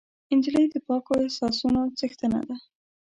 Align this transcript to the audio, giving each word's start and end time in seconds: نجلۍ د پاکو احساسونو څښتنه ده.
نجلۍ 0.37 0.65
د 0.71 0.75
پاکو 0.87 1.13
احساسونو 1.23 1.81
څښتنه 1.97 2.39
ده. 2.47 2.57